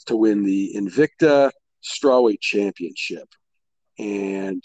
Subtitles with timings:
[0.06, 1.50] to win the Invicta
[1.82, 3.28] Strawweight Championship.
[3.98, 4.62] And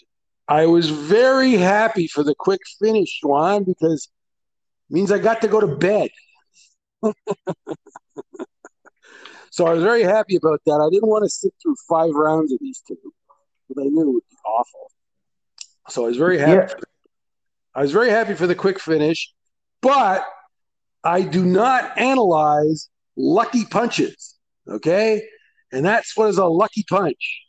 [0.48, 4.10] I was very happy for the quick finish, Juan, because
[4.90, 6.10] it means I got to go to bed.
[9.52, 10.86] so I was very happy about that.
[10.86, 12.98] I didn't want to sit through five rounds of these two,
[13.70, 14.92] but I knew it would be awful.
[15.90, 16.74] So I was very happy.
[16.78, 16.84] Yeah.
[17.76, 19.34] I was very happy for the quick finish,
[19.82, 20.26] but
[21.04, 24.36] I do not analyze lucky punches.
[24.68, 25.28] Okay.
[25.74, 27.42] And that's what is a lucky punch.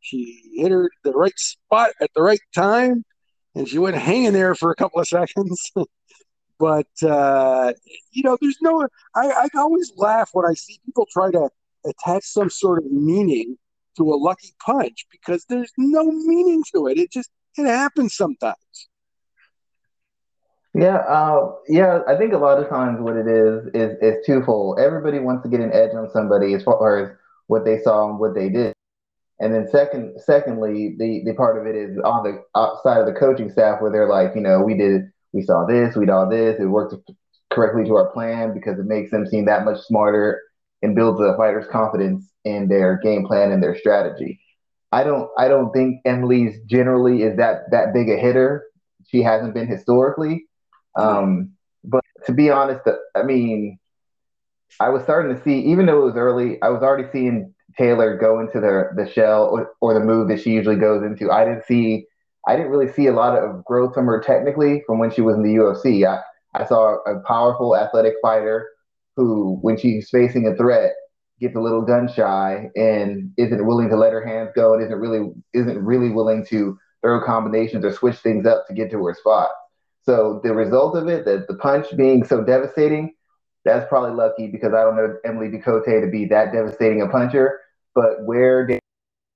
[0.00, 3.04] She hit her the right spot at the right time,
[3.54, 5.70] and she went hanging there for a couple of seconds.
[6.58, 7.72] but uh,
[8.10, 8.86] you know, there's no.
[9.14, 11.48] I, I always laugh when I see people try to
[11.86, 13.56] attach some sort of meaning
[13.96, 16.98] to a lucky punch because there's no meaning to it.
[16.98, 18.88] It just it happens sometimes.
[20.74, 22.00] Yeah, uh, yeah.
[22.08, 24.80] I think a lot of times what it is is is twofold.
[24.80, 27.16] Everybody wants to get an edge on somebody as far as
[27.48, 28.74] what they saw and what they did.
[29.40, 33.18] And then second, secondly, the the part of it is on the outside of the
[33.18, 36.58] coaching staff where they're like, you know, we did, we saw this, we saw this,
[36.60, 36.94] it worked
[37.50, 40.40] correctly to our plan because it makes them seem that much smarter
[40.82, 44.40] and builds the fighters' confidence in their game plan and their strategy.
[44.90, 48.64] I don't, I don't think Emily's generally is that that big a hitter.
[49.06, 50.46] She hasn't been historically.
[50.96, 51.50] Um,
[51.84, 52.80] but to be honest,
[53.14, 53.78] I mean,
[54.80, 58.16] I was starting to see, even though it was early, I was already seeing Taylor
[58.16, 61.30] go into the the shell or, or the move that she usually goes into.
[61.30, 62.06] I didn't see,
[62.46, 65.36] I didn't really see a lot of growth from her technically from when she was
[65.36, 66.06] in the UFC.
[66.06, 66.20] I,
[66.54, 68.68] I saw a powerful athletic fighter
[69.16, 70.92] who, when she's facing a threat,
[71.40, 74.98] gets a little gun shy and isn't willing to let her hands go and isn't
[74.98, 79.14] really isn't really willing to throw combinations or switch things up to get to her
[79.14, 79.50] spot.
[80.02, 83.14] So the result of it, that the punch being so devastating,
[83.68, 87.60] that's probably lucky because I don't know Emily Ducote to be that devastating a puncher.
[87.94, 88.68] But where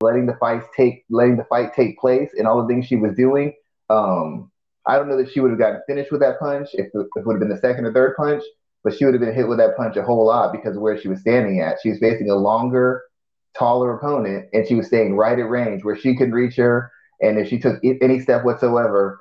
[0.00, 3.14] letting the fight take letting the fight take place and all the things she was
[3.14, 3.52] doing,
[3.90, 4.50] um,
[4.86, 7.26] I don't know that she would have gotten finished with that punch if, if it
[7.26, 8.42] would have been the second or third punch,
[8.82, 10.98] but she would have been hit with that punch a whole lot because of where
[10.98, 11.78] she was standing at.
[11.82, 13.02] She was facing a longer,
[13.56, 16.90] taller opponent, and she was staying right at range where she could reach her.
[17.20, 19.20] And if she took any step whatsoever,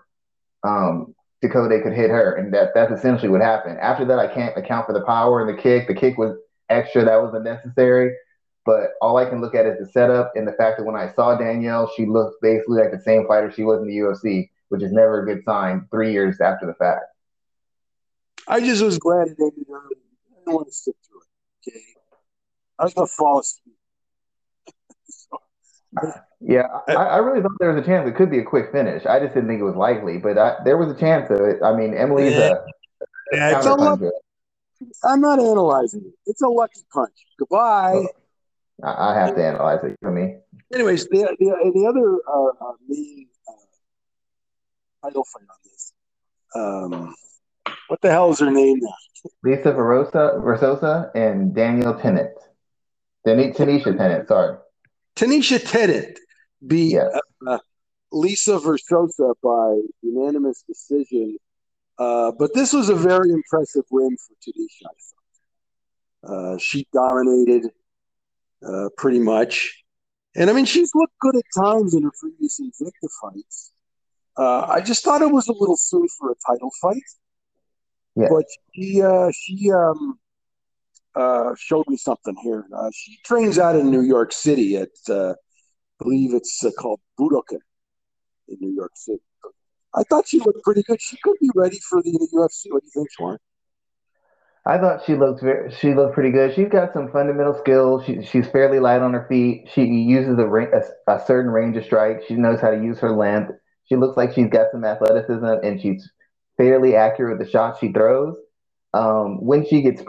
[0.64, 3.79] um, Ducote could hit her, and that that's essentially what happened.
[3.79, 5.88] After that, I can't account for the power and the kick.
[5.88, 6.38] The kick was
[6.69, 8.16] extra; that was unnecessary.
[8.63, 11.12] But all I can look at is the setup and the fact that when I
[11.13, 14.84] saw Danielle, she looked basically like the same fighter she was in the UFC, which
[14.84, 17.06] is never a good sign three years after the fact.
[18.47, 19.96] I just was glad it ended early.
[19.96, 21.72] I didn't want to stick through it.
[21.72, 21.81] Okay,
[22.78, 23.75] I was gonna fall asleep.
[25.09, 25.40] so,
[25.97, 26.22] ah.
[26.44, 29.06] Yeah, I, I, really thought there was a chance it could be a quick finish.
[29.06, 31.62] I just didn't think it was likely, but I, there was a chance of it.
[31.63, 32.53] I mean, Emily's yeah.
[32.53, 32.56] a,
[33.31, 34.09] yeah, it's a lucky,
[35.03, 36.13] I'm not analyzing it.
[36.25, 37.13] It's a lucky punch.
[37.38, 37.94] Goodbye.
[37.94, 38.07] Oh,
[38.84, 40.38] I have to analyze it for me.
[40.74, 45.94] Anyways, the the, the other uh, uh, main uh, title fight on this.
[46.56, 47.16] Um,
[47.88, 48.96] what the hell is her name now?
[49.44, 52.35] Lisa Verosa, Verzosa and Daniel Tennant.
[53.28, 54.58] Tanisha Tennant, sorry.
[55.16, 56.18] Tanisha Tennant
[56.66, 57.20] beat yes.
[57.47, 57.59] uh,
[58.12, 61.38] Lisa Verzosa by unanimous decision.
[61.97, 64.94] Uh, but this was a very impressive win for Tanisha.
[66.24, 67.70] Uh, she dominated
[68.66, 69.84] uh, pretty much.
[70.35, 73.72] And I mean, she's looked good at times in her previous Invicta fights.
[74.38, 77.03] Uh, I just thought it was a little soon for a title fight.
[78.16, 78.28] Yeah.
[78.30, 80.20] But she uh, she um,
[81.16, 82.66] uh, showed me something here.
[82.76, 85.34] Uh, she trains out in New York City at, uh,
[86.02, 87.59] believe it's uh, called Budokan
[88.48, 89.22] in New York City.
[89.94, 91.02] I thought she looked pretty good.
[91.02, 92.72] She could be ready for the UFC.
[92.72, 93.38] What do you think, Sean?
[94.66, 96.53] I thought she looked very, she looked pretty good.
[96.53, 98.06] She's got some fundamental skills.
[98.06, 99.70] She, she's fairly light on her feet.
[99.74, 102.26] She uses a, a, a certain range of strikes.
[102.28, 103.52] She knows how to use her length.
[103.86, 106.09] She looks like she's got some athleticism and she's
[106.58, 108.38] fairly accurate with the shots she throws.
[108.94, 110.04] Um, when she gets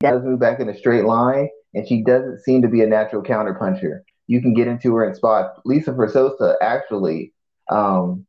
[0.00, 3.22] does move back in a straight line, and she doesn't seem to be a natural
[3.22, 4.00] counterpuncher.
[4.28, 5.58] You can get into her in spots.
[5.64, 7.32] Lisa Verzosa actually,
[7.70, 8.26] um,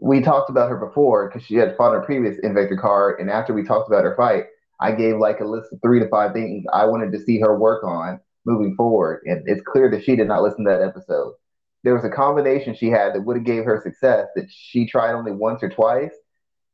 [0.00, 3.52] we talked about her before because she had fought her previous Invicta card, and after
[3.52, 4.44] we talked about her fight,
[4.80, 7.58] I gave like a list of three to five things I wanted to see her
[7.58, 11.34] work on moving forward, and it's clear that she did not listen to that episode.
[11.82, 15.14] There was a combination she had that would have gave her success that she tried
[15.14, 16.14] only once or twice,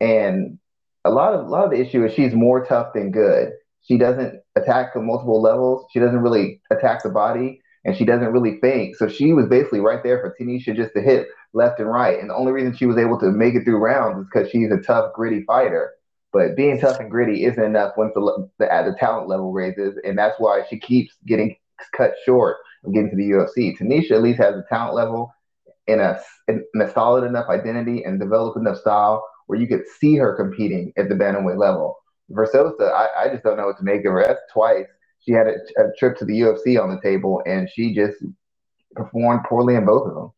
[0.00, 0.58] and
[1.04, 3.52] a lot of a lot of the issue is she's more tough than good.
[3.82, 5.86] She doesn't attack multiple levels.
[5.92, 8.96] She doesn't really attack the body, and she doesn't really feint.
[8.96, 12.19] So she was basically right there for Tanisha just to hit left and right.
[12.19, 14.70] And the only reason she was able to make it through rounds is because she's
[14.70, 15.92] a tough, gritty fighter.
[16.32, 20.19] But being tough and gritty isn't enough once the, the, the talent level raises, and
[20.19, 21.56] that's why she keeps getting
[21.96, 23.76] cut short of getting to the UFC.
[23.78, 25.32] Tanisha at least has a talent level
[25.86, 30.16] and a, and a solid enough identity and developed enough style where you could see
[30.16, 31.98] her competing at the bantamweight level.
[32.31, 34.25] Verzosa, I, I just don't know what to make of her.
[34.26, 34.86] That's twice.
[35.24, 38.18] She had a, a, trip to the UFC on the table, and she just
[38.94, 40.32] performed poorly in both of them.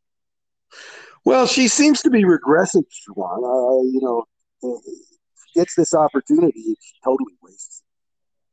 [1.25, 2.85] Well, she seems to be regressing,
[3.15, 3.43] Juan.
[3.43, 4.25] Uh, you know,
[5.57, 7.83] gets this opportunity, she totally wastes.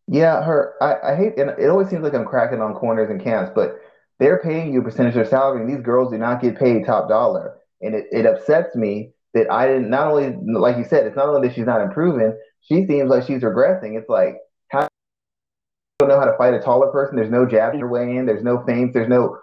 [0.08, 0.74] Yeah, her.
[0.82, 3.80] I, I hate, and it always seems like I'm cracking on corners and camps, but
[4.20, 6.86] they're paying you a percentage of their salary, and these girls do not get paid
[6.86, 9.90] top dollar, and it, it upsets me that I didn't.
[9.90, 13.26] Not only, like you said, it's not only that she's not improving, she seems like
[13.26, 13.98] she's regressing.
[13.98, 14.38] It's like
[16.00, 17.16] don't know how to fight a taller person.
[17.16, 18.26] There's no jabs your way in.
[18.26, 18.94] There's no feints.
[18.94, 19.38] There's no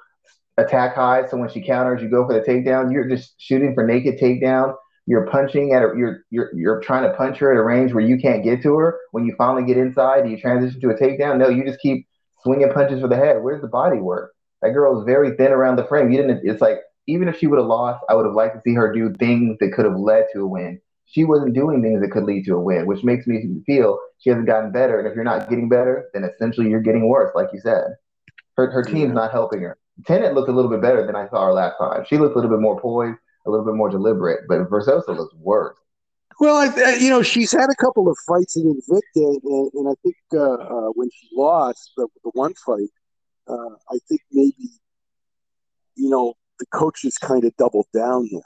[0.59, 1.27] attack high.
[1.27, 2.93] So when she counters, you go for the takedown.
[2.93, 4.75] You're just shooting for naked takedown.
[5.07, 8.05] You're punching at a, you're you're you're trying to punch her at a range where
[8.05, 8.99] you can't get to her.
[9.13, 11.39] When you finally get inside, you transition to a takedown?
[11.39, 12.07] No, you just keep
[12.43, 13.43] swinging punches for the head.
[13.43, 14.33] Where's the body work?
[14.63, 16.11] That girl is very thin around the frame.
[16.11, 16.43] You didn't.
[16.45, 18.93] It's like even if she would have lost, I would have liked to see her
[18.93, 20.81] do things that could have led to a win
[21.11, 24.31] she wasn't doing things that could lead to a win, which makes me feel she
[24.31, 24.99] hasn't gotten better.
[24.99, 27.97] And if you're not getting better, then essentially you're getting worse, like you said.
[28.57, 29.77] Her, her team's not helping her.
[30.07, 32.05] Tennant looked a little bit better than I saw her last time.
[32.09, 35.35] She looked a little bit more poised, a little bit more deliberate, but Verzosa looks
[35.35, 35.77] worse.
[36.39, 39.95] Well, I, you know, she's had a couple of fights in Invicta, and, and I
[40.03, 42.89] think uh, uh, when she lost the, the one fight,
[43.47, 44.71] uh, I think maybe,
[45.97, 48.41] you know, the coaches kind of doubled down there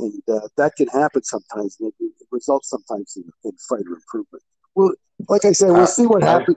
[0.00, 1.76] and uh, that can happen sometimes.
[1.80, 4.42] And it, it results sometimes in, in, fighter improvement.
[4.74, 4.92] Well,
[5.28, 6.56] like I said, we'll uh, see what happens.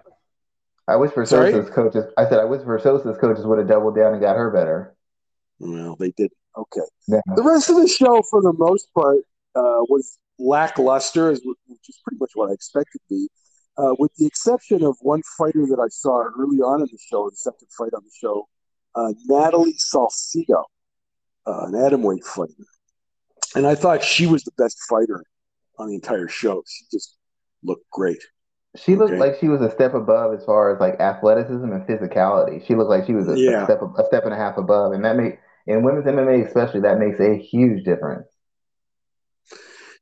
[0.88, 2.06] I wish Verzosa's coaches.
[2.18, 4.96] I said I wish Verzosa's coaches would have doubled down and got her better.
[5.60, 6.34] Well, they didn't.
[6.58, 6.82] Okay.
[7.08, 7.22] Yeah.
[7.36, 9.20] The rest of the show, for the most part,
[9.56, 13.30] uh, was lackluster, which is pretty much what I expected to be.
[13.76, 17.30] Uh, with the exception of one fighter that I saw early on in the show,
[17.30, 18.48] the second fight on the show,
[18.94, 20.66] uh, Natalie Salcido,
[21.48, 22.54] uh, an atomweight fighter
[23.56, 25.24] and I thought she was the best fighter
[25.78, 26.64] on the entire show.
[26.68, 27.18] She just
[27.64, 28.22] looked great.
[28.76, 29.20] She looked okay.
[29.20, 32.66] like she was a step above as far as like athleticism and physicality.
[32.66, 33.62] She looked like she was a, yeah.
[33.62, 36.82] a step a step and a half above, and that made in women's MMA especially
[36.82, 38.28] that makes a huge difference.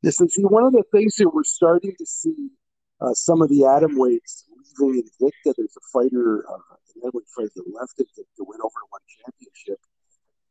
[0.02, 2.48] Listen, see, one of the things that we're starting to see
[3.00, 4.46] uh, some of the atom weights
[4.78, 5.54] leaving Invicta.
[5.56, 9.78] There's a fighter, uh, an weight fighter that left Invicta, went over to one championship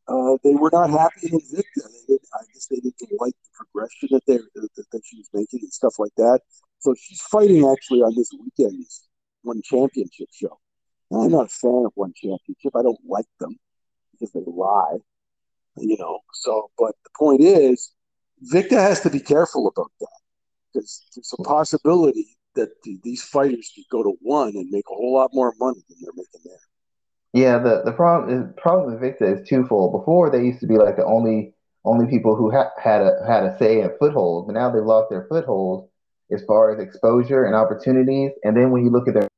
[0.08, 1.64] uh, they were not happy in Invicta.
[1.76, 5.30] They did, I guess they didn't like the progression that they that, that she was
[5.34, 6.42] making and stuff like that.
[6.80, 9.08] So she's fighting actually on this weekend's
[9.44, 10.60] one championship show.
[11.12, 12.76] I'm not a fan of one championship.
[12.76, 13.56] I don't like them
[14.14, 14.98] because they lie,
[15.78, 16.20] you know.
[16.34, 17.94] So, but the point is,
[18.42, 20.20] Victor has to be careful about that
[20.74, 24.96] because there's a possibility that the, these fighters could go to one and make a
[24.96, 26.60] whole lot more money than they're making there.
[27.34, 29.94] Yeah, the the problem problem with Victa is twofold.
[29.94, 31.54] Before they used to be like the only
[31.86, 35.10] only people who ha- had a had a say and foothold, but now they've lost
[35.10, 35.88] their foothold
[36.32, 38.32] as far as exposure and opportunities.
[38.44, 39.30] And then when you look at their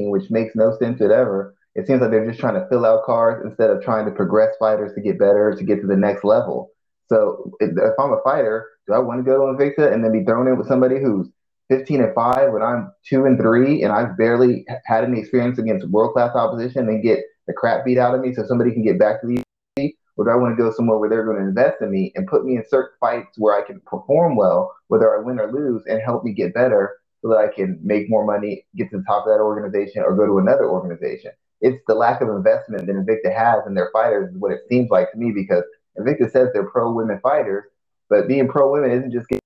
[0.00, 3.44] which makes no sense whatever, it seems like they're just trying to fill out cards
[3.44, 6.70] instead of trying to progress fighters to get better to get to the next level.
[7.08, 10.12] So if, if I'm a fighter, do I want to go to Invicta and then
[10.12, 11.28] be thrown in with somebody who's
[11.70, 15.88] 15 and 5 when I'm 2 and 3 and I've barely had any experience against
[15.88, 17.20] world class opposition and get
[17.52, 19.94] the crap beat out of me so somebody can get back to UFC?
[20.16, 22.26] Or do I want to go somewhere where they're going to invest in me and
[22.26, 25.82] put me in certain fights where I can perform well, whether I win or lose,
[25.86, 29.04] and help me get better so that I can make more money, get to the
[29.04, 31.30] top of that organization, or go to another organization?
[31.60, 34.90] It's the lack of investment that Invicta has in their fighters, is what it seems
[34.90, 35.64] like to me, because
[35.98, 37.64] Invicta says they're pro women fighters,
[38.10, 39.40] but being pro women isn't just getting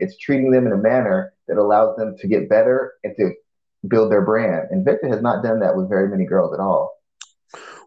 [0.00, 3.32] it's treating them in a manner that allows them to get better and to
[3.86, 4.68] build their brand.
[4.70, 6.99] And Victor has not done that with very many girls at all.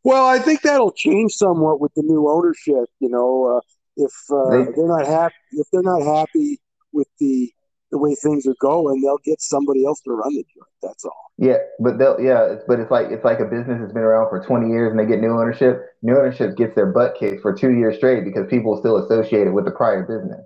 [0.03, 2.89] Well, I think that'll change somewhat with the new ownership.
[2.99, 3.61] You know, uh,
[3.95, 6.59] if uh, they, they're not happy, if they're not happy
[6.91, 7.51] with the
[7.91, 10.67] the way things are going, they'll get somebody else to run the joint.
[10.81, 11.31] That's all.
[11.37, 14.43] Yeah, but they'll yeah, but it's like it's like a business that's been around for
[14.43, 15.79] 20 years and they get new ownership.
[16.01, 19.51] New ownership gets their butt kicked for two years straight because people still associate it
[19.51, 20.41] with the prior business.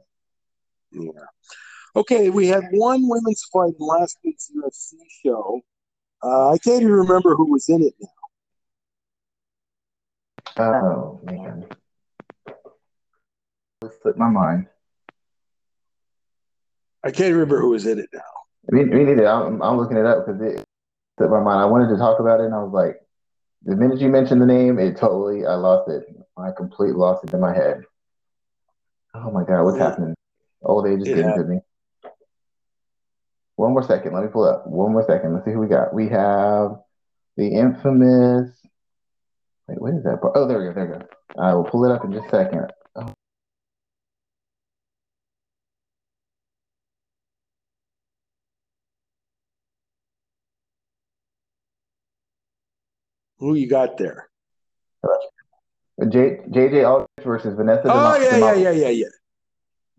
[0.92, 1.26] Yeah.
[1.96, 5.62] Okay, we had one women's fight in last week's UFC show.
[6.22, 8.10] Uh, I can't even remember who was in it now.
[10.56, 11.66] Oh man,
[13.82, 14.68] it slipped my mind.
[17.04, 18.22] I can't remember who was in it now.
[18.70, 19.28] Me, me neither.
[19.28, 20.64] I'm, I'm looking it up because it
[21.18, 21.60] slipped my mind.
[21.60, 23.00] I wanted to talk about it, and I was like,
[23.64, 26.04] the minute you mentioned the name, it totally, I lost it.
[26.38, 27.84] I completely lost it in my head.
[29.14, 29.90] Oh my god, what's yeah.
[29.90, 30.16] happening?
[30.64, 31.60] Old age is getting to me.
[33.56, 34.14] One more second.
[34.14, 34.68] Let me pull up.
[34.68, 35.34] One more second.
[35.34, 35.94] Let's see who we got.
[35.94, 36.78] We have
[37.38, 38.57] the infamous.
[39.68, 40.20] Wait, what is that?
[40.36, 40.74] Oh, there we go.
[40.74, 41.44] There we go.
[41.44, 42.72] I will pull it up in just a second.
[42.96, 43.14] Oh.
[53.40, 54.30] Who you got there?
[55.04, 57.84] Uh, J, JJ Aldrich versus Vanessa.
[57.86, 59.08] Oh yeah, yeah, yeah, yeah, yeah.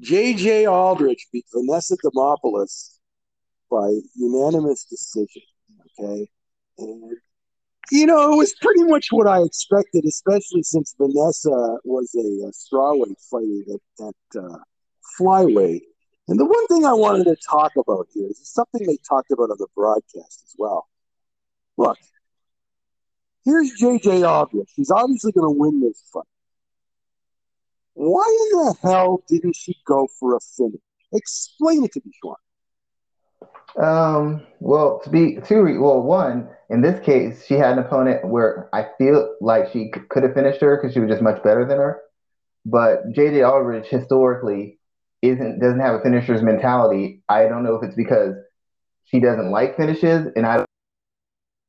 [0.02, 2.98] JJ Aldrich beat Vanessa Demopoulos
[3.70, 5.42] by unanimous decision.
[5.98, 6.30] Okay,
[6.78, 7.16] and
[7.90, 12.52] you know it was pretty much what I expected, especially since Vanessa was a, a
[12.52, 14.58] strawweight fighter at, at uh,
[15.18, 15.82] flyweight.
[16.28, 19.50] And the one thing I wanted to talk about here is something they talked about
[19.50, 20.86] on the broadcast as well.
[21.78, 21.98] Look,
[23.44, 24.70] here's JJ Obvious.
[24.74, 26.24] She's obviously going to win this fight.
[27.94, 30.80] Why in the hell didn't she go for a finish?
[31.12, 32.36] Explain it to me, Sean.
[33.76, 38.68] Um, well, to be two, well, one in this case, she had an opponent where
[38.74, 41.64] I feel like she c- could have finished her because she was just much better
[41.64, 42.00] than her.
[42.66, 44.78] But JJ Aldrich historically
[45.22, 47.22] isn't doesn't have a finisher's mentality.
[47.28, 48.34] I don't know if it's because
[49.06, 50.64] she doesn't like finishes, and I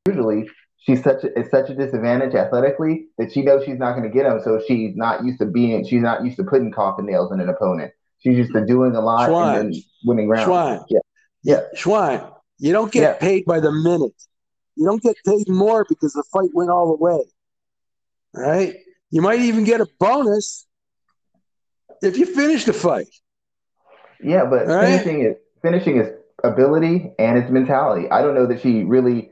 [0.08, 4.04] usually she's such a, it's such a disadvantage athletically that she knows she's not going
[4.04, 4.42] to get them.
[4.44, 7.48] So she's not used to being she's not used to putting coffin nails in an
[7.48, 7.94] opponent.
[8.20, 9.60] She's used to doing a lot Schwein.
[9.60, 10.50] and then winning rounds.
[10.50, 10.86] Schwein.
[10.90, 10.99] Yeah.
[11.44, 11.62] Yeah.
[11.76, 13.14] Schwein, you don't get yeah.
[13.14, 14.16] paid by the minute.
[14.76, 17.24] You don't get paid more because the fight went all the way.
[18.34, 18.76] Right?
[19.12, 20.66] You might even get a bonus
[22.02, 23.08] if you finish the fight.
[24.22, 25.02] Yeah, but right?
[25.02, 26.12] finishing is finishing is
[26.44, 28.10] ability and its mentality.
[28.10, 29.32] I don't know that she really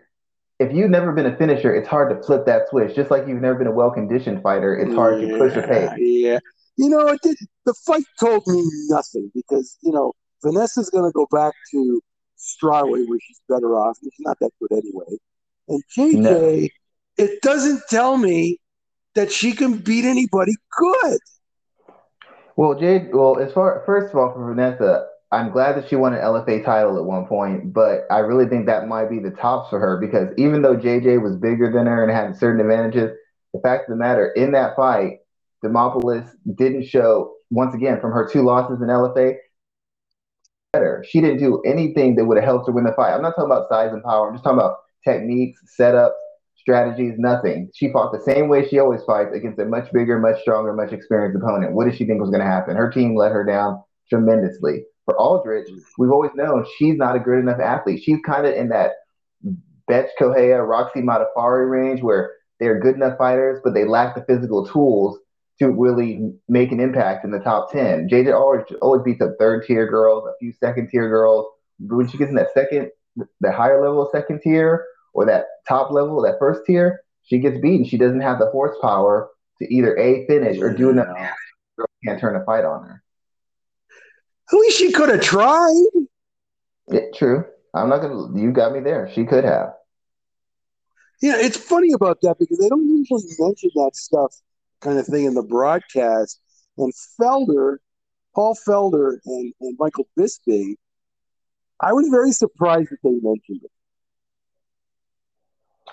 [0.59, 2.95] if you've never been a finisher, it's hard to flip that switch.
[2.95, 5.67] Just like you've never been a well conditioned fighter, it's hard yeah, to push a
[5.67, 5.89] pace.
[5.97, 6.39] Yeah.
[6.77, 10.13] You know, it did, the fight told me nothing because, you know,
[10.44, 12.01] Vanessa's going to go back to
[12.38, 13.98] strawweight where she's better off.
[14.01, 15.17] She's not that good anyway.
[15.67, 16.67] And JJ, no.
[17.17, 18.60] it doesn't tell me
[19.15, 21.20] that she can beat anybody good.
[22.56, 26.13] Well, Jade, well, as far first of all, for Vanessa, I'm glad that she won
[26.13, 29.70] an LFA title at one point, but I really think that might be the tops
[29.70, 33.12] for her because even though JJ was bigger than her and had certain advantages,
[33.53, 35.20] the fact of the matter, in that fight,
[35.63, 39.36] Demopoulos didn't show, once again, from her two losses in LFA,
[40.74, 41.03] better.
[41.07, 43.13] She didn't do anything that would have helped her win the fight.
[43.13, 44.27] I'm not talking about size and power.
[44.27, 46.12] I'm just talking about techniques, setups,
[46.55, 47.69] strategies, nothing.
[47.74, 50.91] She fought the same way she always fights against a much bigger, much stronger, much
[50.91, 51.74] experienced opponent.
[51.74, 52.75] What did she think was going to happen?
[52.75, 54.83] Her team let her down tremendously.
[55.05, 58.03] For Aldrich, we've always known she's not a good enough athlete.
[58.03, 58.91] She's kind of in that
[59.88, 64.67] Bethe Correia, Roxy Modafferi range where they're good enough fighters, but they lack the physical
[64.67, 65.17] tools
[65.59, 68.09] to really make an impact in the top 10.
[68.09, 71.47] JJ always, always beats up third tier girls, a few second tier girls.
[71.79, 72.91] But when she gets in that second,
[73.41, 77.85] that higher level second tier or that top level, that first tier, she gets beaten.
[77.85, 79.29] She doesn't have the horsepower
[79.61, 81.31] to either A, finish or do enough damage.
[82.05, 83.03] Can't turn a fight on her.
[84.51, 85.73] At least she could have tried.
[86.89, 87.43] Yeah, true.
[87.73, 88.39] I'm not gonna.
[88.39, 89.11] You got me there.
[89.13, 89.73] She could have.
[91.21, 94.33] Yeah, it's funny about that because they don't usually mention that stuff
[94.81, 96.39] kind of thing in the broadcast.
[96.77, 97.77] And Felder,
[98.36, 100.75] Paul Felder, and, and Michael Bisping,
[101.79, 103.72] I was very surprised that they mentioned it.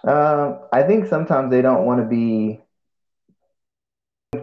[0.07, 2.61] Uh, I think sometimes they don't want to be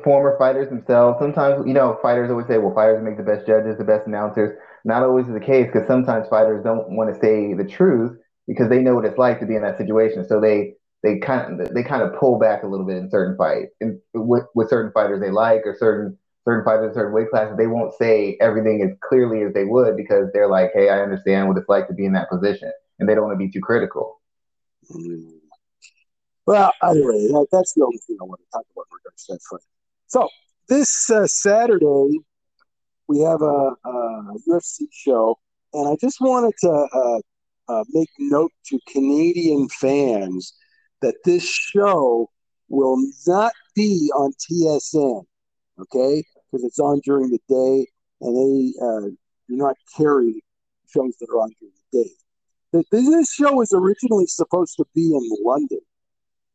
[0.03, 1.19] former fighters themselves.
[1.19, 4.57] Sometimes, you know, fighters always say, well, fighters make the best judges, the best announcers.
[4.85, 8.17] Not always the case because sometimes fighters don't want to say the truth
[8.47, 10.25] because they know what it's like to be in that situation.
[10.27, 13.35] So they they kind of they kind of pull back a little bit in certain
[13.37, 17.29] fights, in, with with certain fighters they like or certain certain fighters, in certain weight
[17.29, 21.01] classes, they won't say everything as clearly as they would because they're like, hey, I
[21.01, 23.51] understand what it's like to be in that position, and they don't want to be
[23.51, 24.19] too critical.
[24.91, 25.37] Mm.
[26.47, 29.33] Well, anyway, that, that's the only thing I want to talk about in regards to
[29.33, 29.61] that fight.
[30.07, 30.27] So
[30.67, 32.19] this uh, Saturday,
[33.07, 35.37] we have a, a, UFC show,
[35.73, 37.19] and I just wanted to uh,
[37.67, 40.53] uh, make note to Canadian fans
[41.01, 42.29] that this show
[42.69, 45.23] will not be on TSN,
[45.79, 46.23] okay?
[46.51, 47.87] Because it's on during the day,
[48.21, 49.09] and they uh,
[49.49, 50.43] do not carry
[50.93, 52.85] shows that are on during the day.
[52.91, 55.79] This show was originally supposed to be in London,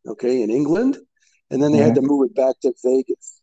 [0.07, 0.97] okay, in England,
[1.51, 3.43] and then they had to move it back to Vegas.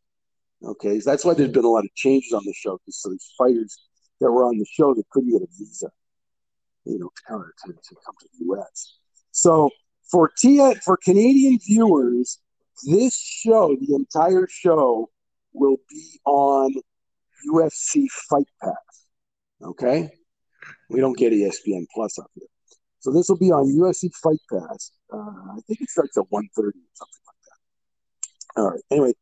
[0.64, 3.34] Okay, so that's why there's been a lot of changes on the show because these
[3.38, 3.78] fighters
[4.22, 5.92] that were on the show that couldn't get a visa,
[6.86, 8.98] you know, to to, to come to the U.S.
[9.32, 9.70] So
[10.14, 12.40] for T for Canadian viewers,
[12.86, 15.10] this show, the entire show,
[15.54, 16.72] will be on
[17.52, 19.08] UFC Fight Pass.
[19.64, 20.12] Okay,
[20.90, 22.48] we don't get ESPN Plus up here,
[23.00, 24.92] so this will be on UFC Fight Pass.
[25.12, 28.62] Uh, I think it starts at 1.30 or something like that.
[28.62, 28.82] All right.
[28.92, 29.14] Anyway,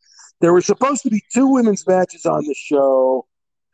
[0.41, 3.25] there were supposed to be two women's matches on the show.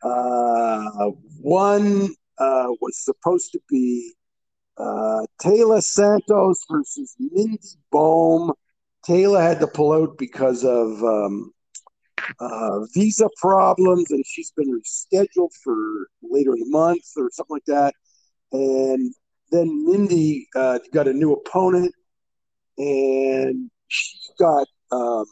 [0.04, 1.10] Uh,
[1.40, 4.12] one uh, was supposed to be
[4.78, 7.58] uh, Taila Santos versus Mandy
[7.90, 8.52] Bohm.
[9.06, 11.52] Taila had to pull out because of um,
[12.40, 17.64] uh, visa problems, and she's been rescheduled for later in the month or something like
[17.66, 17.94] that.
[18.52, 19.14] And
[19.50, 21.92] then Mandy uh, got a new opponent,
[22.76, 25.26] and she got um,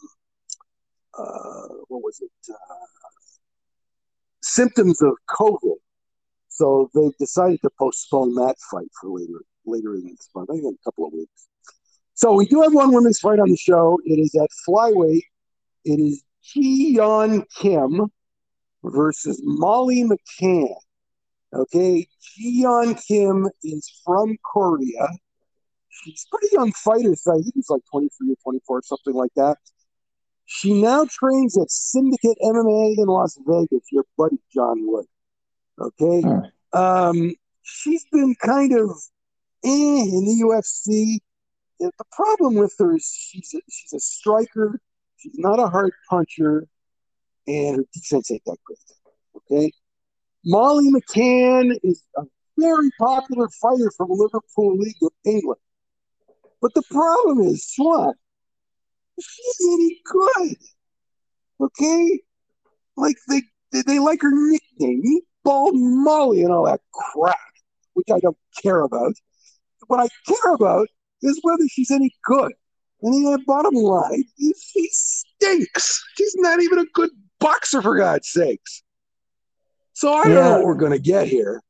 [1.18, 2.30] uh, what was it?
[2.50, 2.86] Uh,
[4.42, 5.76] symptoms of COVID.
[6.56, 10.48] So they decided to postpone that fight for later later in this month.
[10.50, 11.48] I think in a couple of weeks.
[12.14, 13.98] So we do have one women's fight on the show.
[14.06, 15.20] It is at flyweight.
[15.84, 16.98] It is Ji
[17.60, 18.10] Kim
[18.82, 20.74] versus Molly McCann.
[21.52, 22.64] Okay, Ji
[23.06, 25.08] Kim is from Korea.
[25.90, 29.32] She's a pretty young fighter, so I think it's like 23 or 24, something like
[29.36, 29.58] that.
[30.46, 35.06] She now trains at Syndicate MMA in Las Vegas, your buddy John Wood.
[35.78, 36.22] Okay.
[36.72, 38.90] Um, she's been kind of
[39.64, 41.18] eh, in the UFC.
[41.78, 44.80] The problem with her is she's a, she's a striker.
[45.18, 46.66] She's not a hard puncher,
[47.46, 48.78] and her defense ain't that great.
[49.36, 49.72] Okay.
[50.44, 52.22] Molly McCann is a
[52.56, 55.60] very popular fighter from Liverpool League of England.
[56.62, 58.16] But the problem is, what?
[59.20, 60.56] she's any good.
[61.60, 62.20] Okay?
[62.96, 67.38] Like they they like her nickname, Meatball Molly and all that crap,
[67.94, 69.14] which I don't care about.
[69.86, 70.88] What I care about
[71.22, 72.52] is whether she's any good.
[73.02, 76.04] And the bottom line is she stinks.
[76.16, 78.82] She's not even a good boxer, for God's sakes.
[79.92, 80.40] So I don't yeah.
[80.40, 81.62] know what we're going to get here.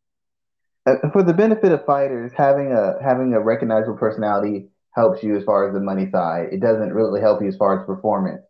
[0.87, 5.45] Uh, for the benefit of fighters, having a having a recognizable personality helps you as
[5.45, 6.49] far as the money side.
[6.53, 8.43] It doesn't really help you as far as performance.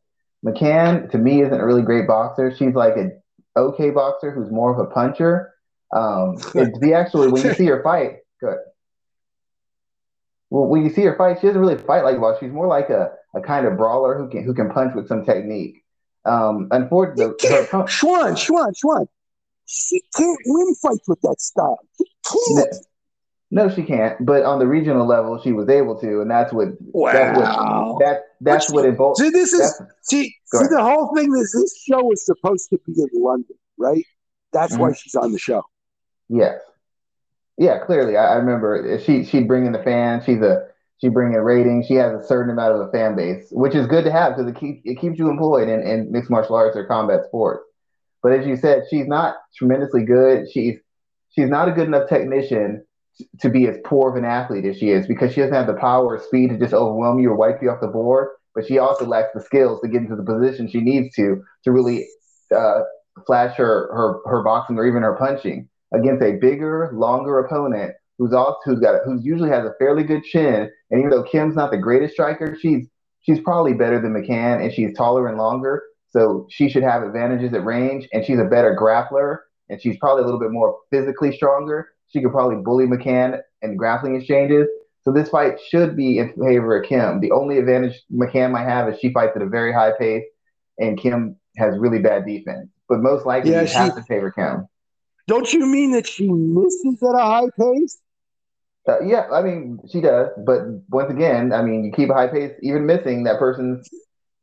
[0.44, 2.54] McCann, to me, isn't a really great boxer.
[2.54, 3.20] She's like an
[3.56, 5.52] okay boxer who's more of a puncher.
[5.94, 8.58] Um, to be actually, when you see her fight, good.
[10.50, 12.46] Well, when you see her fight, she doesn't really fight like a boxer.
[12.46, 15.24] She's more like a, a kind of brawler who can who can punch with some
[15.24, 15.82] technique.
[16.24, 19.06] Um, unfortunately, Schwan, Schwan, Schwan,
[19.66, 21.78] she can't win fights with that style.
[21.98, 22.04] She
[22.54, 22.74] can't.
[23.50, 24.24] No, she can't.
[24.24, 26.68] But on the regional level, she was able to, and that's what.
[26.80, 27.12] Wow.
[27.12, 27.98] That's what.
[28.00, 29.20] That that's what involves.
[29.20, 32.92] See, this is see, see the whole thing is this show is supposed to be
[33.00, 34.04] in London, right?
[34.52, 34.82] That's mm-hmm.
[34.82, 35.62] why she's on the show.
[36.28, 36.60] Yes.
[37.58, 40.24] Yeah, clearly, I, I remember she she'd bring in the fans.
[40.24, 40.66] She's a
[40.98, 41.86] she bring in ratings.
[41.86, 44.50] She has a certain amount of a fan base, which is good to have because
[44.50, 47.64] it keeps it keeps you employed in, in mixed martial arts or combat sports.
[48.22, 50.50] But as you said, she's not tremendously good.
[50.50, 50.76] She's
[51.30, 52.84] she's not a good enough technician
[53.40, 55.74] to be as poor of an athlete as she is because she doesn't have the
[55.74, 58.28] power or speed to just overwhelm you or wipe you off the board.
[58.54, 61.72] But she also lacks the skills to get into the position she needs to to
[61.72, 62.06] really
[62.54, 62.82] uh,
[63.26, 68.32] flash her, her her boxing or even her punching against a bigger, longer opponent who's
[68.32, 70.70] also who's got who's usually has a fairly good chin.
[70.90, 72.86] And even though Kim's not the greatest striker, she's
[73.22, 75.82] she's probably better than McCann and she's taller and longer.
[76.10, 80.22] So she should have advantages at range and she's a better grappler and she's probably
[80.22, 84.68] a little bit more physically stronger she could probably bully McCann in grappling exchanges.
[85.02, 87.20] So this fight should be in favor of Kim.
[87.20, 90.24] The only advantage McCann might have is she fights at a very high pace,
[90.78, 92.68] and Kim has really bad defense.
[92.88, 94.66] But most likely, yeah, you she, have to favor Kim.
[95.28, 97.98] Don't you mean that she misses at a high pace?
[98.88, 102.28] Uh, yeah, I mean she does, but once again, I mean you keep a high
[102.28, 103.82] pace, even missing that person.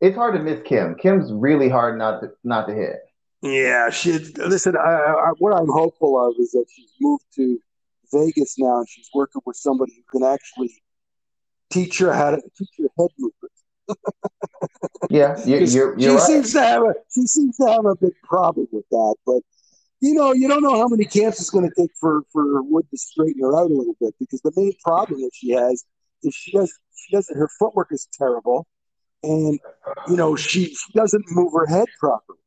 [0.02, 0.95] It's hard to miss Kim.
[0.95, 2.97] Kim's really hard not to not to hit.
[3.43, 4.77] Yeah, she listen.
[4.77, 7.60] I, I, what I'm hopeful of is that she's moved to
[8.13, 10.73] Vegas now, and she's working with somebody who can actually
[11.69, 13.51] teach her how to teach her head movement.
[15.10, 16.21] yeah, you're, you're, you're she right.
[16.21, 19.15] seems to have a she seems to have a big problem with that.
[19.25, 19.41] But
[19.99, 22.86] you know, you don't know how many camps it's going to take for for Wood
[22.91, 25.84] to straighten her out a little bit because the main problem that she has
[26.23, 28.65] is she does she doesn't her footwork is terrible,
[29.21, 29.60] and
[30.08, 32.39] you know she, she doesn't move her head properly.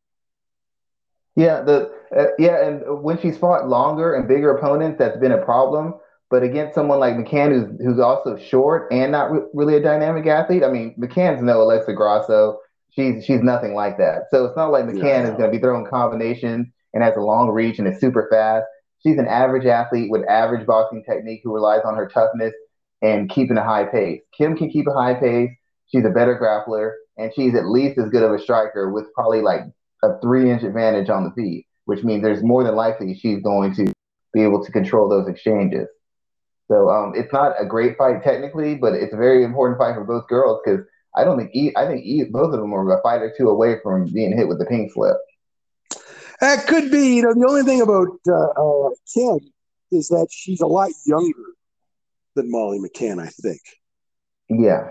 [1.37, 5.45] Yeah, the uh, yeah, and when she's fought longer and bigger opponents, that's been a
[5.45, 5.95] problem.
[6.29, 10.27] But against someone like McCann, who's who's also short and not re- really a dynamic
[10.27, 12.59] athlete, I mean, McCann's no Alexa Grasso.
[12.91, 14.25] She's she's nothing like that.
[14.31, 15.23] So it's not like McCann yeah.
[15.25, 18.65] is going to be throwing combinations and has a long reach and is super fast.
[19.03, 22.55] She's an average athlete with average boxing technique who relies on her toughness
[23.03, 24.23] and keeping a high pace.
[24.37, 25.51] Kim can keep a high pace.
[25.89, 29.43] She's a better grappler, and she's at least as good of a striker with probably
[29.43, 29.61] like
[30.03, 33.75] a three inch advantage on the feet, which means there's more than likely she's going
[33.75, 33.93] to
[34.33, 35.89] be able to control those exchanges.
[36.69, 40.05] So um, it's not a great fight technically, but it's a very important fight for
[40.05, 40.85] both girls because
[41.17, 43.49] I don't think e- I think e- both of them are a fight or two
[43.49, 45.17] away from being hit with the pink slip.
[46.41, 47.17] That could be.
[47.17, 49.39] You know, the only thing about uh, uh, Kim
[49.93, 51.45] is that she's a lot younger
[52.35, 53.23] than Molly McCann.
[53.23, 53.61] I think.
[54.49, 54.91] Yeah.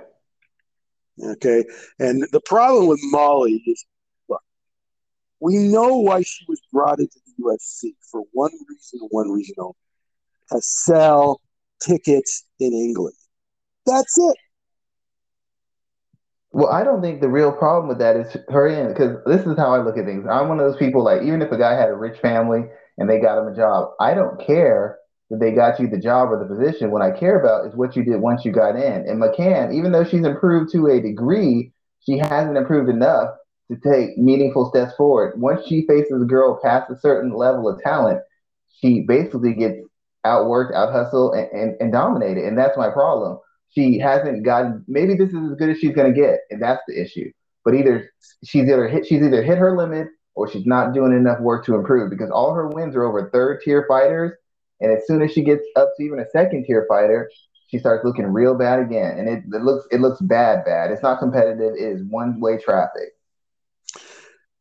[1.23, 1.63] Okay,
[1.99, 3.85] and the problem with Molly is
[5.39, 9.75] we know why she was brought into the UFC for one reason, one reason only
[10.51, 11.41] to sell
[11.81, 13.15] tickets in England.
[13.85, 14.37] That's it.
[16.51, 19.57] Well, I don't think the real problem with that is her in because this is
[19.57, 20.25] how I look at things.
[20.29, 22.61] I'm one of those people like even if a guy had a rich family
[22.97, 24.97] and they got him a job, I don't care
[25.29, 26.91] that they got you the job or the position.
[26.91, 29.05] What I care about is what you did once you got in.
[29.07, 33.31] And McCann, even though she's improved to a degree, she hasn't improved enough
[33.71, 35.39] to take meaningful steps forward.
[35.39, 38.21] Once she faces a girl past a certain level of talent,
[38.79, 39.79] she basically gets
[40.25, 42.45] outworked, out hustled, and, and, and dominated.
[42.45, 43.39] And that's my problem.
[43.69, 44.83] She hasn't gotten.
[44.87, 47.31] Maybe this is as good as she's going to get, and that's the issue.
[47.63, 48.09] But either
[48.43, 51.75] she's either hit she's either hit her limit or she's not doing enough work to
[51.75, 54.33] improve because all her wins are over third tier fighters.
[54.81, 57.29] And as soon as she gets up to even a second tier fighter,
[57.67, 59.17] she starts looking real bad again.
[59.17, 60.91] And it, it looks it looks bad, bad.
[60.91, 61.73] It's not competitive.
[61.73, 63.14] It is one way traffic.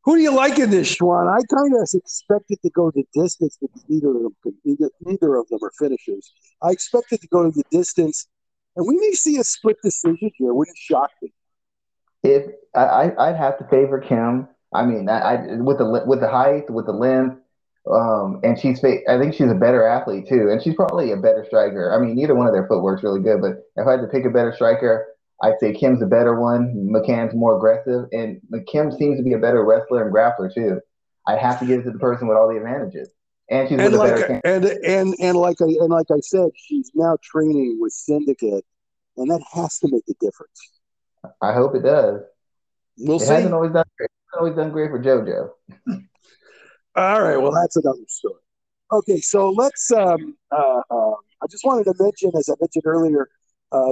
[0.05, 1.29] Who do you like in this, Schwan?
[1.33, 5.49] I kind of expected to go the distance because neither of them neither, neither of
[5.49, 6.31] them are finishers.
[6.63, 8.27] I expected to go to the distance,
[8.77, 10.53] and we may see a split decision here.
[10.53, 11.33] Wouldn't shock me.
[12.23, 14.49] If I, I'd have to favor Kim.
[14.75, 17.37] I mean, I, I with the with the height, with the length,
[17.91, 21.45] um, and she's I think she's a better athlete too, and she's probably a better
[21.47, 21.95] striker.
[21.95, 24.27] I mean, neither one of their footwork's really good, but if I had to pick
[24.27, 25.14] a better striker,
[25.45, 26.89] I'd say Kim's a better one.
[26.91, 30.81] McCann's more aggressive, and McKim seems to be a better wrestler and grappler too.
[31.27, 33.11] I have to give it to the person with all the advantages,
[33.51, 37.19] and she's and like and and and like I and like I said, she's now
[37.23, 38.65] training with Syndicate,
[39.19, 40.81] and that has to make a difference.
[41.43, 42.23] I hope it does.
[42.97, 43.35] We'll it see.
[43.35, 43.85] Hasn't always done.
[43.99, 44.09] Great.
[44.29, 45.51] It's always done great for JoJo.
[46.97, 47.37] all right.
[47.37, 48.41] Well, that's another story.
[48.93, 49.91] Okay, so let's.
[49.91, 53.29] Um, uh, uh, I just wanted to mention, as I mentioned earlier,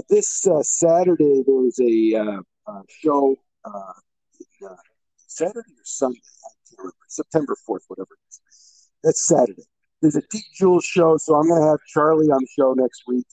[0.08, 3.92] this uh, Saturday, there was a uh, show, uh,
[4.40, 4.74] in, uh,
[5.26, 8.88] Saturday or Sunday, I can't remember, September 4th, whatever it is.
[9.02, 9.64] That's Saturday.
[10.00, 13.02] There's a Deep Jewels show, so I'm going to have Charlie on the show next
[13.06, 13.26] week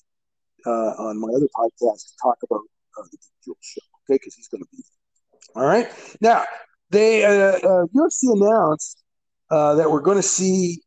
[0.66, 2.62] on my other podcast to talk about
[2.96, 4.16] the Deep Jewels show, okay?
[4.16, 5.64] Because he's going to be there.
[5.64, 5.88] All right.
[6.22, 6.46] Now,
[6.90, 9.04] they uh, UFC announced
[9.50, 10.82] that we're going to see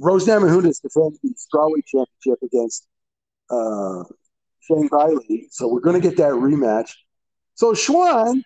[0.00, 2.86] Rose Namajunas defends the strawweight championship against
[3.50, 4.04] uh,
[4.68, 5.46] Zhang Weili.
[5.50, 6.92] So we're going to get that rematch.
[7.54, 8.42] So Schwan,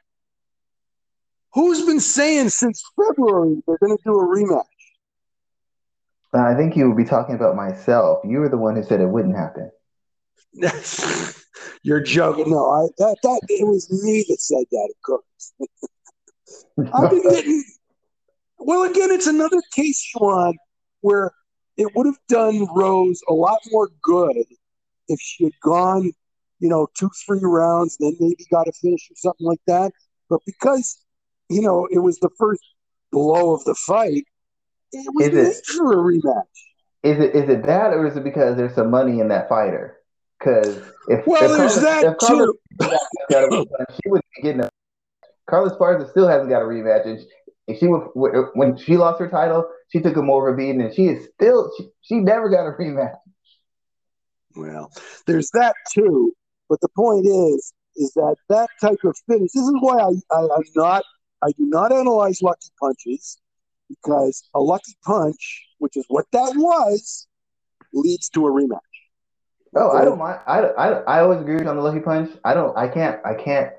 [1.52, 4.64] who's been saying since February they're going to do a rematch?
[6.34, 8.20] I think you would be talking about myself.
[8.24, 9.70] You were the one who said it wouldn't happen.
[11.82, 12.50] You're joking.
[12.50, 15.52] No, I that, that it was me that said that, of course.
[16.94, 17.64] I've been getting
[18.58, 20.54] well again, it's another case, Schwan,
[21.00, 21.32] where
[21.76, 24.44] it would have done Rose a lot more good
[25.08, 26.12] if she had gone,
[26.58, 29.92] you know, two, three rounds, then maybe got a finish or something like that.
[30.28, 30.98] But because,
[31.48, 32.62] you know, it was the first
[33.10, 34.24] blow of the fight,
[34.92, 36.42] it was made for a rematch.
[37.02, 39.98] Is it is it that or is it because there's some money in that fighter?
[40.38, 42.98] Because if well, if there's Carlos, that
[43.40, 43.86] too.
[44.02, 44.70] she would be getting a
[45.48, 47.20] Carla Esparza still hasn't got a rematch, and
[47.78, 51.06] she when she lost her title, she took a more of a beating, and she
[51.06, 53.16] is still she, she never got a rematch.
[54.56, 54.90] Well,
[55.26, 56.32] there's that too,
[56.68, 59.50] but the point is, is that that type of finish.
[59.54, 61.04] This is why I, I am not
[61.42, 63.38] I do not analyze lucky punches
[63.88, 67.26] because a lucky punch, which is what that was,
[67.92, 68.78] leads to a rematch.
[69.74, 70.40] Oh, I don't mind.
[70.46, 72.30] I, I, I always agree on the lucky punch.
[72.44, 72.76] I don't.
[72.76, 73.20] I can't.
[73.24, 73.72] I can't.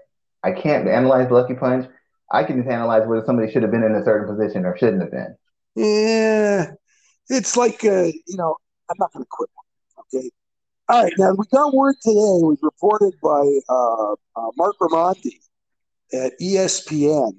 [0.43, 1.87] I can't analyze the lucky punch.
[2.33, 5.01] I can just analyze whether somebody should have been in a certain position or shouldn't
[5.01, 5.35] have been.
[5.75, 6.71] Yeah,
[7.29, 8.57] it's like uh, you know.
[8.89, 9.49] I'm not going to quit.
[9.99, 10.29] Okay.
[10.89, 11.13] All right.
[11.17, 12.19] Now we got word today.
[12.19, 15.39] It was reported by uh, uh, Marc Raimondi
[16.13, 17.37] at ESPN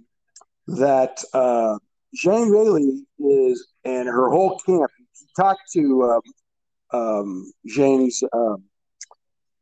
[0.67, 1.79] that uh,
[2.25, 4.91] Weili is and her whole camp.
[5.19, 6.21] He talked to
[6.93, 7.53] um, um,
[8.33, 8.65] um,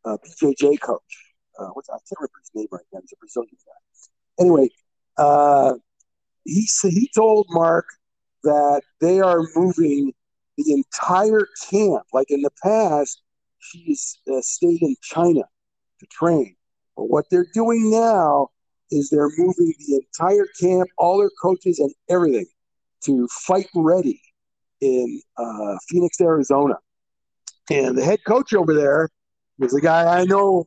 [0.04, 1.00] uh, BJJ coach.
[1.58, 3.00] Uh, what's I can't remember his name right now.
[3.02, 4.42] He's a Brazilian guy.
[4.42, 4.70] Anyway,
[5.18, 5.74] uh,
[6.44, 7.86] he he told Mark
[8.44, 10.12] that they are moving
[10.56, 12.04] the entire camp.
[12.12, 13.22] Like in the past,
[13.58, 15.42] she's uh, stayed in China
[16.00, 16.56] to train.
[16.96, 18.48] But what they're doing now
[18.90, 22.46] is they're moving the entire camp, all their coaches and everything,
[23.04, 24.20] to fight ready
[24.80, 26.74] in uh, Phoenix, Arizona.
[27.70, 29.08] And the head coach over there
[29.60, 30.66] is a guy I know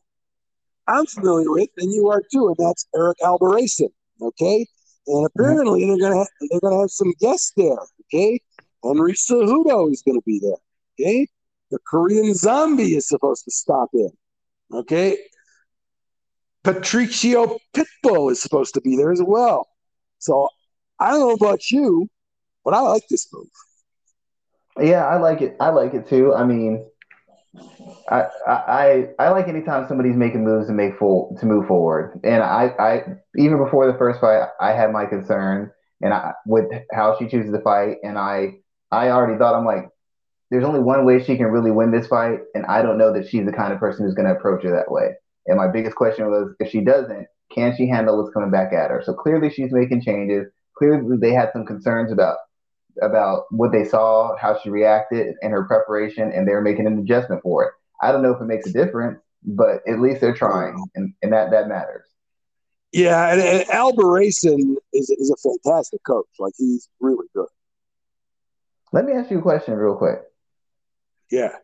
[0.88, 3.89] I'm familiar with, and you are too, and that's Eric Albarracin.
[4.25, 4.65] Okay,
[5.07, 7.77] and apparently they're gonna have, they're gonna have some guests there.
[8.05, 8.39] Okay,
[8.83, 10.57] Henry Cejudo is gonna be there.
[10.99, 11.27] Okay,
[11.71, 14.09] the Korean Zombie is supposed to stop in.
[14.73, 15.17] Okay,
[16.63, 19.67] Patricio Pitbull is supposed to be there as well.
[20.17, 20.49] So
[20.99, 22.09] I don't know about you,
[22.63, 23.47] but I like this move.
[24.81, 25.55] Yeah, I like it.
[25.59, 26.33] I like it too.
[26.33, 26.85] I mean,
[28.09, 32.19] I I I like anytime somebody's making moves to make full to move forward.
[32.23, 33.01] And I I
[33.37, 35.69] even before the first fight, I had my concerns
[36.01, 37.97] and I with how she chooses to fight.
[38.03, 38.53] And I
[38.91, 39.89] I already thought I'm like,
[40.51, 43.27] there's only one way she can really win this fight, and I don't know that
[43.27, 45.09] she's the kind of person who's going to approach it that way.
[45.47, 48.89] And my biggest question was, if she doesn't, can she handle what's coming back at
[48.89, 49.01] her?
[49.03, 50.47] So clearly she's making changes.
[50.77, 52.37] Clearly they had some concerns about
[53.01, 57.41] about what they saw, how she reacted, and her preparation, and they're making an adjustment
[57.41, 57.71] for it.
[58.01, 61.34] I don't know if it makes a difference, but at least they're trying, and, and
[61.34, 62.05] that that matters.
[62.91, 66.27] Yeah, and, and is is a fantastic coach.
[66.39, 67.47] Like he's really good.
[68.93, 70.21] Let me ask you a question real quick.
[71.29, 71.55] Yeah.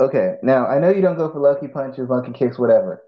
[0.00, 0.36] Okay.
[0.42, 3.02] Now I know you don't go for lucky punches, lucky kicks, whatever.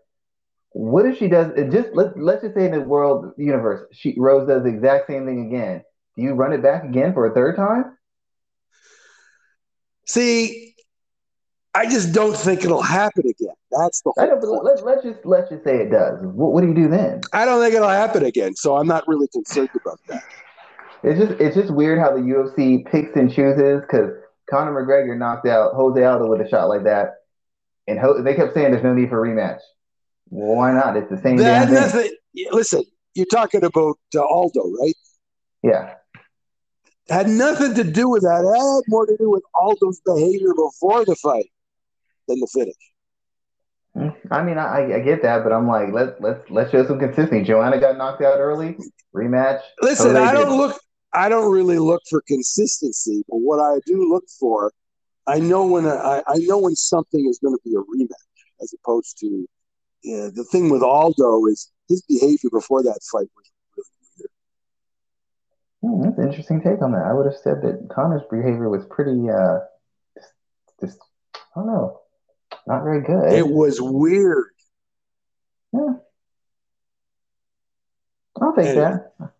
[0.71, 1.53] What if she does?
[1.73, 5.27] Just let let's just say in the world universe, she Rose does the exact same
[5.27, 5.83] thing again
[6.17, 7.97] do you run it back again for a third time?
[10.07, 10.75] See,
[11.75, 13.55] I just don't think it'll happen again.
[13.71, 14.27] That's the whole.
[14.27, 16.19] Know, let, let's just let's just say it does.
[16.23, 17.21] What, what do you do then?
[17.35, 20.23] I don't think it'll happen again, so I'm not really concerned about that.
[21.03, 24.11] It's just it's just weird how the UFC picks and chooses because
[24.49, 27.17] Conor McGregor knocked out Jose Aldo with a shot like that,
[27.87, 29.61] and Ho- they kept saying there's no need for rematch.
[30.31, 30.97] Well, why not?
[30.97, 31.37] It's the same.
[31.39, 32.11] That, damn thing.
[32.53, 34.95] listen, you're talking about uh, Aldo, right?
[35.63, 35.95] Yeah
[37.09, 38.41] had nothing to do with that.
[38.41, 41.51] It had more to do with Aldo's behavior before the fight
[42.29, 42.75] than the finish.
[43.97, 46.99] Mm, I mean, I, I get that, but I'm like, let let's let's show some
[46.99, 47.45] consistency.
[47.45, 48.77] Joanna got knocked out early,
[49.15, 49.61] rematch.
[49.81, 50.79] Listen, I don't look,
[51.15, 54.73] I don't really look for consistency, but what I do look for,
[55.27, 58.75] I know when I, I know when something is going to be a rematch, as
[58.75, 59.47] opposed to,
[60.03, 63.51] yeah, the thing with Aldo is his behavior before that fight was
[65.87, 67.05] Hmm, that's an interesting take on that.
[67.07, 69.61] I would have said that Conor's behavior was pretty, uh,
[70.17, 70.33] just,
[70.81, 70.99] just
[71.35, 72.01] I don't know,
[72.67, 73.33] not very good.
[73.33, 74.47] It was weird.
[75.73, 75.95] Yeah.
[78.43, 78.99] I'll take anyway.
[79.21, 79.31] that.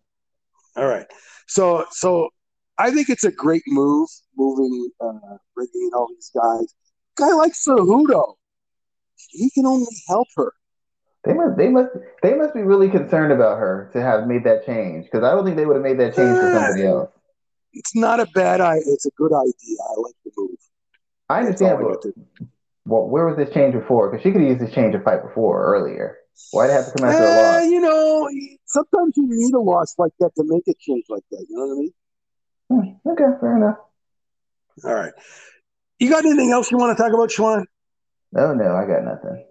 [0.77, 1.05] All right.
[1.47, 2.29] So, so
[2.77, 4.07] I think it's a great move,
[4.37, 6.73] moving, uh, bringing in all these guys.
[7.17, 8.35] Guy like Cejudo,
[9.31, 10.53] he can only help her.
[11.27, 11.89] They must, they must,
[12.23, 15.43] they must be really concerned about her to have made that change because I don't
[15.43, 17.09] think they would have made that change for somebody else.
[17.73, 18.83] It's not a bad idea.
[18.87, 19.77] It's a good idea.
[19.89, 20.57] I like the move.
[21.29, 21.79] I understand.
[21.81, 22.13] But,
[22.85, 24.09] well, where was this change before?
[24.09, 26.17] Because she could have used this change of fight before earlier.
[26.51, 27.65] Why'd it have to come after uh, a loss?
[27.65, 28.29] You know,
[28.65, 31.45] sometimes you need a loss like that to make a change like that.
[31.49, 33.01] You know what I mean?
[33.03, 33.77] Hmm, okay, fair enough.
[34.85, 35.13] All right.
[35.99, 37.65] You got anything else you want to talk about, Schwan?
[38.31, 39.43] No, no, I got nothing.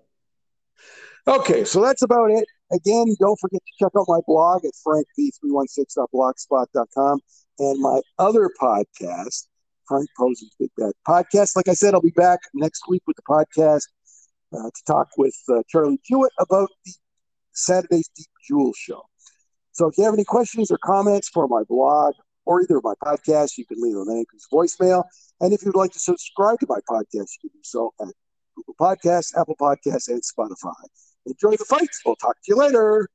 [1.28, 2.46] Okay, so that's about it.
[2.72, 7.20] Again, don't forget to check out my blog at frankp316.blogspot.com
[7.58, 9.48] and my other podcast,
[9.88, 11.54] Frank Posen's Big Bad Podcast.
[11.56, 13.82] Like I said, I'll be back next week with the podcast
[14.52, 16.92] uh, to talk with uh, Charlie Jewett about the
[17.52, 19.02] Saturday's Deep Jewel Show.
[19.72, 22.94] So if you have any questions or comments for my blog or either of my
[23.04, 25.02] podcasts, you can leave them in Anchor's voicemail.
[25.40, 28.06] And if you'd like to subscribe to my podcast, you can do so at
[28.54, 30.86] Google Podcasts, Apple Podcasts, and Spotify.
[31.26, 32.02] Enjoy the fights.
[32.04, 33.08] We'll talk to you later.